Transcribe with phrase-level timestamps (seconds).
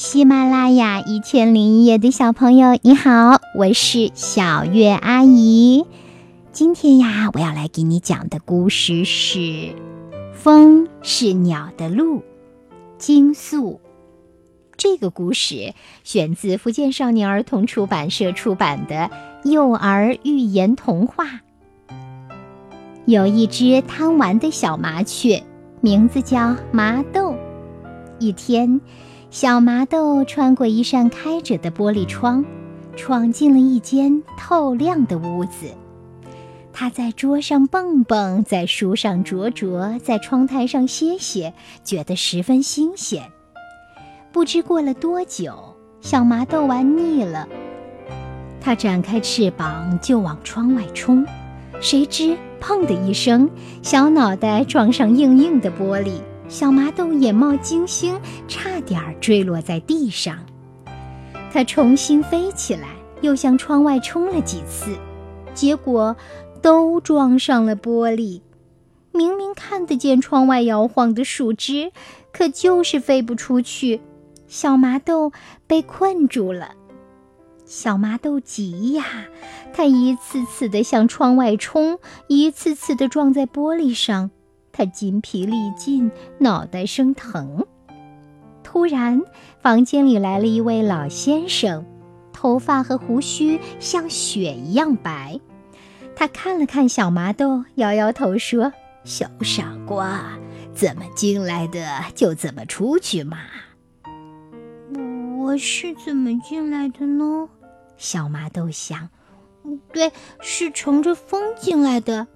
[0.00, 5.86] 喜马拉雅一千零一夜的小朋友，你好，我是小月阿姨。
[6.52, 9.38] 今天呀，我要来给你讲的故事是
[10.32, 12.18] 《风是鸟的路》，
[12.96, 13.80] 金素。
[14.76, 15.74] 这个故事
[16.04, 19.10] 选自福建少年儿童出版社出版的
[19.42, 21.40] 幼儿寓言童话。
[23.04, 25.42] 有一只贪玩的小麻雀，
[25.80, 27.34] 名字叫麻豆。
[28.20, 28.80] 一天。
[29.30, 32.44] 小麻豆穿过一扇开着的玻璃窗，
[32.96, 35.66] 闯进了一间透亮的屋子。
[36.72, 41.52] 他在桌上蹦蹦，在书上啄啄，在窗台上歇歇，
[41.84, 43.22] 觉得十分新鲜。
[44.32, 47.46] 不知过了多久，小麻豆玩腻了，
[48.62, 51.26] 它展开翅膀就往窗外冲，
[51.80, 53.50] 谁知“砰”的一声，
[53.82, 56.12] 小脑袋撞上硬硬的玻璃。
[56.48, 60.38] 小麻豆眼冒金星，差点儿坠落在地上。
[61.52, 62.88] 它重新飞起来，
[63.20, 64.96] 又向窗外冲了几次，
[65.54, 66.16] 结果
[66.62, 68.40] 都撞上了玻璃。
[69.12, 71.92] 明明看得见窗外摇晃的树枝，
[72.32, 74.00] 可就是飞不出去。
[74.46, 75.32] 小麻豆
[75.66, 76.72] 被困住了。
[77.66, 79.04] 小麻豆急呀，
[79.74, 84.30] 它一次次地向窗外冲，一次次地撞在玻璃上。
[84.78, 87.66] 他筋疲力尽，脑袋生疼。
[88.62, 89.20] 突然，
[89.60, 91.84] 房间里来了一位老先生，
[92.32, 95.40] 头发和胡须像雪一样白。
[96.14, 100.38] 他看了看小麻豆，摇摇头说：“小傻瓜，
[100.72, 103.38] 怎么进来的就怎么出去嘛。”
[105.38, 107.48] 我是怎么进来的呢？
[107.96, 109.08] 小麻豆想
[109.92, 112.28] ：“对，是乘着风进来的。”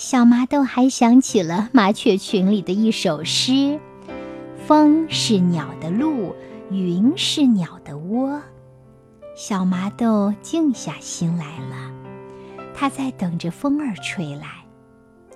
[0.00, 3.80] 小麻豆还想起了麻雀群里的一首诗
[4.64, 6.36] ：“风是鸟的路，
[6.70, 8.40] 云是鸟的窝。”
[9.34, 11.92] 小麻豆静下心来了，
[12.76, 14.46] 它在等着风儿吹来。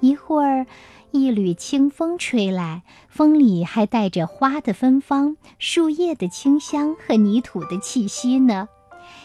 [0.00, 0.66] 一会儿，
[1.12, 8.68] 一缕清风吹来，风里还带着花的芬芳、树叶的清香和泥土的气息呢。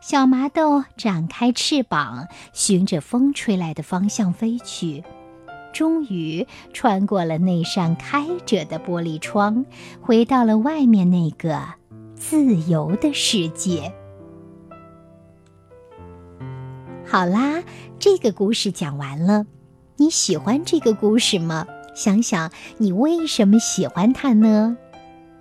[0.00, 5.04] 小麻豆展开翅膀，循着风吹来的方向飞去。
[5.78, 9.64] 终于穿过了那扇开着的玻璃窗，
[10.00, 11.62] 回到了外面那个
[12.16, 13.92] 自由的世界。
[17.06, 17.62] 好啦，
[18.00, 19.46] 这个故事讲完了，
[19.98, 21.64] 你喜欢这个故事吗？
[21.94, 24.76] 想想你为什么喜欢它呢？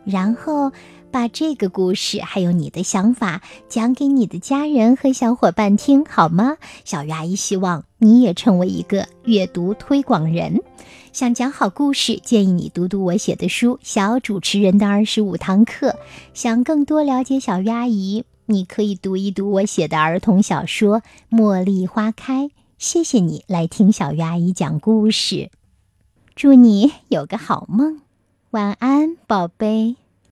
[0.07, 0.71] 然后。
[1.09, 6.57] 把这个故事还有你的想法讲给你的家人和小伙伴听好吗？
[6.83, 10.61] 小鱼阿姨希望你也成为一个阅读推广人。
[11.13, 15.91] 想讲好故事，建议你读读我写的书《小主持人的二十五堂课》。
[16.33, 21.01] 想更多了解小鱼阿姨，你可以读一读我写的儿童小说
[21.31, 22.43] 《茉莉花开》。
[22.77, 25.49] 谢谢你来听小鱼阿姨讲故事，
[26.35, 28.01] 祝你有个好梦，
[28.57, 30.06] 晚安，宝贝。